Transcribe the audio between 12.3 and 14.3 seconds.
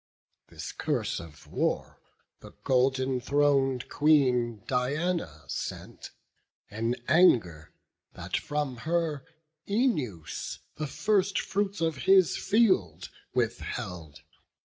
field withheld.